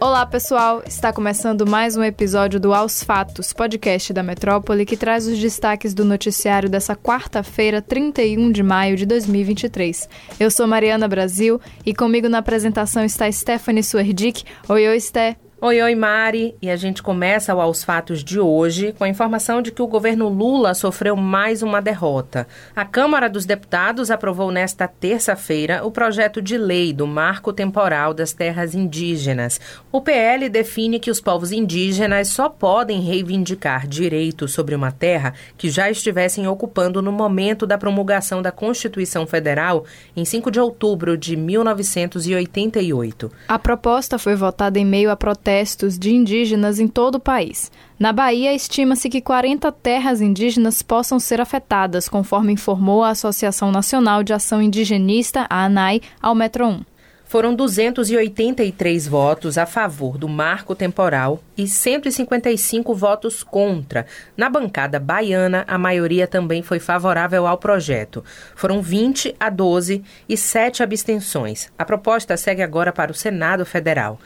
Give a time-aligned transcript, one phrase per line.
[0.00, 0.80] Olá, pessoal!
[0.86, 5.92] Está começando mais um episódio do Aos Fatos, podcast da Metrópole, que traz os destaques
[5.92, 10.08] do noticiário dessa quarta-feira, 31 de maio de 2023.
[10.38, 14.44] Eu sou Mariana Brasil e comigo na apresentação está Stephanie Suerdick.
[14.68, 15.36] Oi, oi, Sté!
[15.60, 16.54] Oi, oi, Mari.
[16.62, 19.88] E a gente começa o Aos Fatos de hoje com a informação de que o
[19.88, 22.46] governo Lula sofreu mais uma derrota.
[22.76, 28.32] A Câmara dos Deputados aprovou nesta terça-feira o projeto de lei do Marco Temporal das
[28.32, 29.60] Terras Indígenas.
[29.90, 35.68] O PL define que os povos indígenas só podem reivindicar direitos sobre uma terra que
[35.70, 39.84] já estivessem ocupando no momento da promulgação da Constituição Federal
[40.16, 43.32] em 5 de outubro de 1988.
[43.48, 47.72] A proposta foi votada em meio a protestos protestos de indígenas em todo o país.
[47.98, 54.22] Na Bahia, estima-se que 40 terras indígenas possam ser afetadas, conforme informou a Associação Nacional
[54.22, 56.80] de Ação Indigenista, a ANAI, ao Metro 1
[57.24, 64.06] foram 283 votos a favor do marco temporal e 155 votos contra.
[64.34, 68.24] Na bancada baiana, a maioria também foi favorável ao projeto.
[68.56, 71.70] Foram 20 a 12 e 7 abstenções.
[71.78, 74.18] A proposta segue agora para o Senado Federal.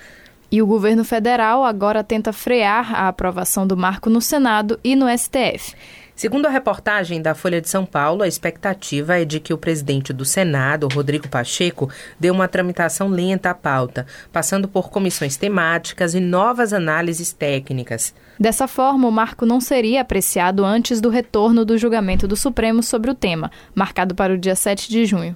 [0.52, 5.06] E o governo federal agora tenta frear a aprovação do marco no Senado e no
[5.08, 5.74] STF.
[6.14, 10.12] Segundo a reportagem da Folha de São Paulo, a expectativa é de que o presidente
[10.12, 11.88] do Senado, Rodrigo Pacheco,
[12.20, 18.14] dê uma tramitação lenta à pauta, passando por comissões temáticas e novas análises técnicas.
[18.38, 23.10] Dessa forma, o marco não seria apreciado antes do retorno do julgamento do Supremo sobre
[23.10, 25.34] o tema, marcado para o dia 7 de junho.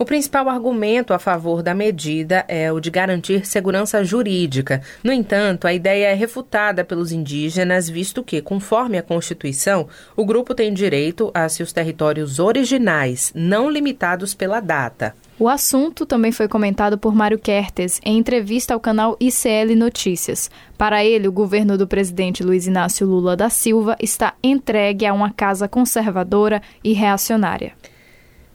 [0.00, 4.80] O principal argumento a favor da medida é o de garantir segurança jurídica.
[5.02, 10.54] No entanto, a ideia é refutada pelos indígenas, visto que, conforme a Constituição, o grupo
[10.54, 15.16] tem direito a seus territórios originais, não limitados pela data.
[15.36, 20.48] O assunto também foi comentado por Mário Kertes em entrevista ao canal ICL Notícias.
[20.76, 25.32] Para ele, o governo do presidente Luiz Inácio Lula da Silva está entregue a uma
[25.32, 27.72] casa conservadora e reacionária.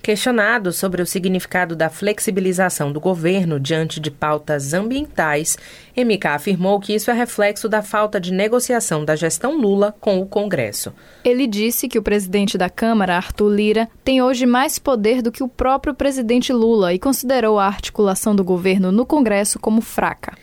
[0.03, 5.57] Questionado sobre o significado da flexibilização do governo diante de pautas ambientais,
[5.95, 10.25] MK afirmou que isso é reflexo da falta de negociação da gestão Lula com o
[10.25, 10.91] Congresso.
[11.23, 15.41] Ele disse que o presidente da Câmara, Arthur Lira, tem hoje mais poder do que
[15.41, 20.33] o próprio presidente Lula e considerou a articulação do governo no Congresso como fraca.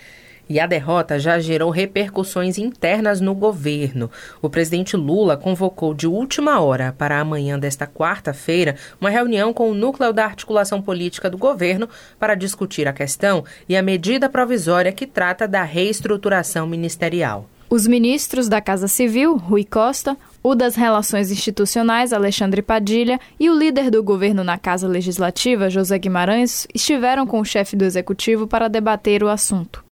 [0.50, 4.10] E a derrota já gerou repercussões internas no governo.
[4.42, 9.74] O presidente Lula convocou de última hora para amanhã desta quarta-feira uma reunião com o
[9.74, 11.88] núcleo da articulação política do governo
[12.18, 17.48] para discutir a questão e a medida provisória que trata da reestruturação ministerial.
[17.70, 23.56] Os ministros da Casa Civil, Rui Costa, o das Relações Institucionais, Alexandre Padilha, e o
[23.56, 28.66] líder do governo na Casa Legislativa, José Guimarães, estiveram com o chefe do executivo para
[28.66, 29.84] debater o assunto.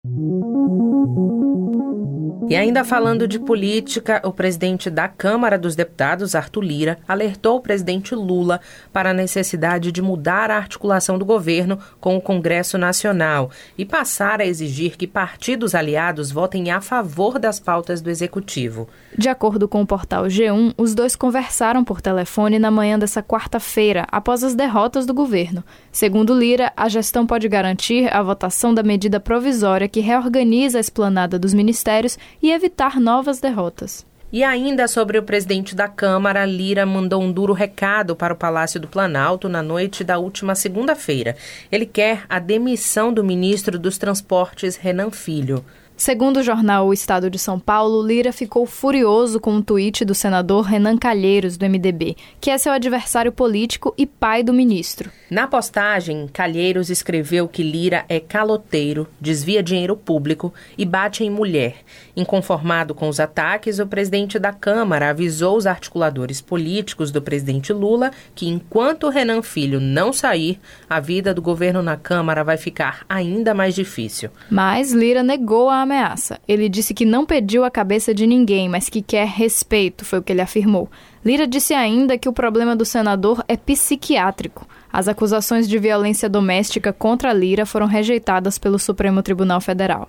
[2.47, 7.61] E ainda falando de política, o presidente da Câmara dos Deputados, Arthur Lira, alertou o
[7.61, 8.61] presidente Lula
[8.93, 14.41] para a necessidade de mudar a articulação do governo com o Congresso Nacional e passar
[14.41, 18.87] a exigir que partidos aliados votem a favor das pautas do executivo.
[19.17, 24.07] De acordo com o portal G1, os dois conversaram por telefone na manhã dessa quarta-feira,
[24.11, 25.63] após as derrotas do governo.
[25.91, 31.37] Segundo Lira, a gestão pode garantir a votação da medida provisória que reorganiza a esplanada
[31.37, 34.05] dos ministérios e evitar novas derrotas.
[34.31, 38.79] E ainda sobre o presidente da Câmara, Lira mandou um duro recado para o Palácio
[38.79, 41.35] do Planalto na noite da última segunda-feira.
[41.71, 45.65] Ele quer a demissão do ministro dos Transportes, Renan Filho.
[45.97, 50.13] Segundo o jornal O Estado de São Paulo, Lira ficou furioso com um tweet do
[50.13, 55.11] senador Renan Calheiros, do MDB, que é seu adversário político e pai do ministro.
[55.29, 61.75] Na postagem, Calheiros escreveu que Lira é caloteiro, desvia dinheiro público e bate em mulher.
[62.17, 68.09] Inconformado com os ataques, o presidente da Câmara avisou os articuladores políticos do presidente Lula
[68.33, 73.53] que, enquanto Renan Filho não sair, a vida do governo na Câmara vai ficar ainda
[73.53, 74.31] mais difícil.
[74.49, 76.39] Mas Lira negou a ameaça.
[76.47, 80.23] Ele disse que não pediu a cabeça de ninguém, mas que quer respeito, foi o
[80.23, 80.89] que ele afirmou.
[81.23, 84.65] Lira disse ainda que o problema do senador é psiquiátrico.
[84.91, 90.07] As acusações de violência doméstica contra Lira foram rejeitadas pelo Supremo Tribunal Federal.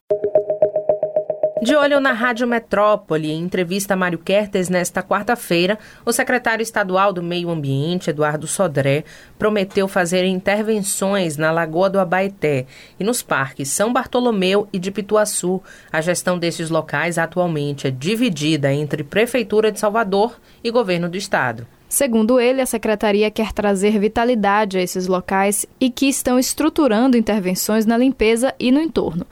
[1.62, 7.12] De olho na Rádio Metrópole, em entrevista a Mário Kertes nesta quarta-feira, o secretário estadual
[7.12, 9.05] do Meio Ambiente, Eduardo Sodré,
[9.38, 12.65] prometeu fazer intervenções na Lagoa do Abaeté
[12.99, 15.62] e nos parques São Bartolomeu e de Pituaçu.
[15.93, 21.67] A gestão desses locais atualmente é dividida entre Prefeitura de Salvador e Governo do Estado.
[21.91, 27.85] Segundo ele, a secretaria quer trazer vitalidade a esses locais e que estão estruturando intervenções
[27.85, 29.27] na limpeza e no entorno.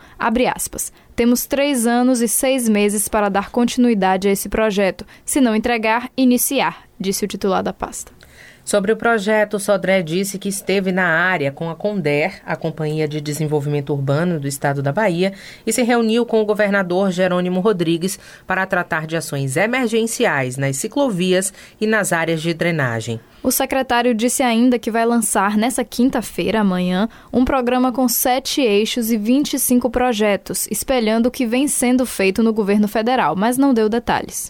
[1.14, 5.06] Temos três anos e seis meses para dar continuidade a esse projeto.
[5.24, 8.17] Se não entregar, iniciar, disse o titular da pasta.
[8.68, 13.18] Sobre o projeto, Sodré disse que esteve na área com a Conder, a Companhia de
[13.18, 15.32] Desenvolvimento Urbano do Estado da Bahia,
[15.66, 21.50] e se reuniu com o governador Jerônimo Rodrigues para tratar de ações emergenciais nas ciclovias
[21.80, 23.18] e nas áreas de drenagem.
[23.42, 29.10] O secretário disse ainda que vai lançar nessa quinta-feira, amanhã, um programa com sete eixos
[29.10, 33.88] e 25 projetos, espelhando o que vem sendo feito no governo federal, mas não deu
[33.88, 34.48] detalhes.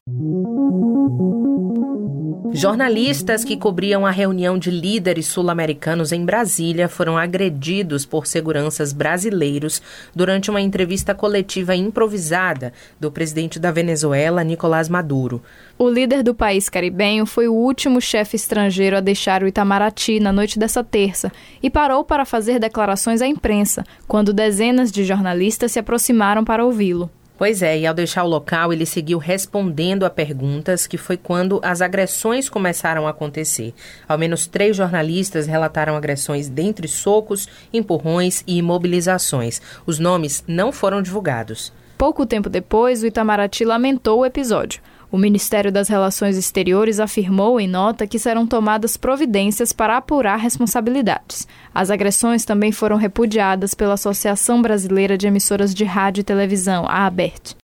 [2.53, 9.83] Jornalistas que cobriam a reunião de líderes sul-americanos em Brasília foram agredidos por seguranças brasileiros
[10.15, 15.43] durante uma entrevista coletiva improvisada do presidente da Venezuela, Nicolás Maduro.
[15.79, 20.33] O líder do país caribenho foi o último chefe estrangeiro a deixar o Itamaraty na
[20.33, 21.31] noite dessa terça
[21.63, 27.11] e parou para fazer declarações à imprensa, quando dezenas de jornalistas se aproximaram para ouvi-lo.
[27.39, 31.61] Pois é, e ao deixar o local, ele seguiu respondendo a perguntas, que foi quando
[31.63, 33.73] as agressões começaram a acontecer.
[34.09, 39.63] Ao menos três jornalistas relataram agressões dentre socos, empurrões e imobilizações.
[39.87, 41.73] Os nomes não foram divulgados.
[41.97, 44.83] Pouco tempo depois, o Itamaraty lamentou o episódio.
[45.11, 51.49] O Ministério das Relações Exteriores afirmou em nota que serão tomadas providências para apurar responsabilidades.
[51.75, 57.07] As agressões também foram repudiadas pela Associação Brasileira de Emissoras de Rádio e Televisão, a
[57.07, 57.57] ABERT.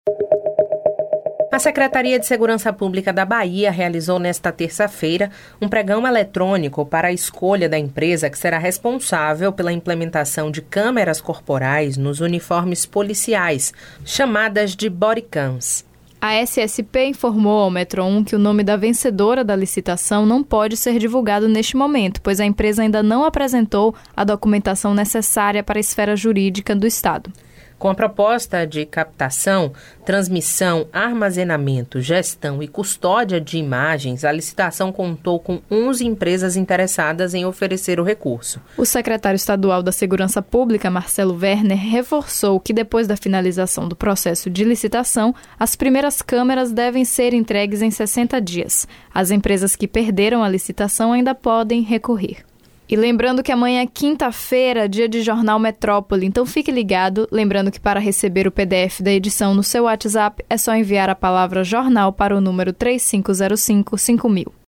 [1.51, 5.29] A Secretaria de Segurança Pública da Bahia realizou nesta terça-feira
[5.61, 11.21] um pregão eletrônico para a escolha da empresa que será responsável pela implementação de câmeras
[11.21, 13.71] corporais nos uniformes policiais,
[14.03, 15.85] chamadas de bodycams.
[16.25, 20.77] A SSP informou ao Metro 1 que o nome da vencedora da licitação não pode
[20.77, 25.81] ser divulgado neste momento, pois a empresa ainda não apresentou a documentação necessária para a
[25.81, 27.29] esfera jurídica do Estado.
[27.83, 29.73] Com a proposta de captação,
[30.05, 37.45] transmissão, armazenamento, gestão e custódia de imagens, a licitação contou com 11 empresas interessadas em
[37.45, 38.61] oferecer o recurso.
[38.77, 44.49] O secretário estadual da Segurança Pública, Marcelo Werner, reforçou que depois da finalização do processo
[44.49, 48.87] de licitação, as primeiras câmeras devem ser entregues em 60 dias.
[49.13, 52.45] As empresas que perderam a licitação ainda podem recorrer.
[52.93, 57.27] E lembrando que amanhã é quinta-feira, dia de Jornal Metrópole, então fique ligado.
[57.31, 61.15] Lembrando que para receber o PDF da edição no seu WhatsApp é só enviar a
[61.15, 64.62] palavra jornal para o número 3505 5000.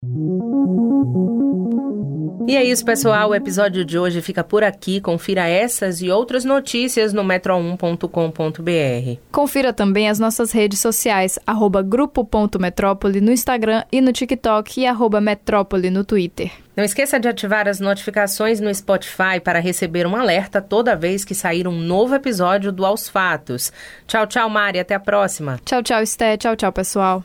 [2.48, 3.30] E é isso, pessoal.
[3.30, 5.00] O episódio de hoje fica por aqui.
[5.00, 9.20] Confira essas e outras notícias no metro1.com.br.
[9.32, 15.22] Confira também as nossas redes sociais, arroba grupo.metrópole no Instagram e no TikTok e arroba
[15.22, 16.52] metrópole no Twitter.
[16.76, 21.34] Não esqueça de ativar as notificações no Spotify para receber um alerta toda vez que
[21.34, 23.72] sair um novo episódio do Aos Fatos.
[24.06, 24.80] Tchau, tchau, Mari.
[24.80, 25.60] Até a próxima.
[25.64, 26.36] Tchau, tchau, Esté.
[26.36, 27.24] Tchau, tchau, pessoal.